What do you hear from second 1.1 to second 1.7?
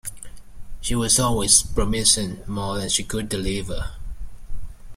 always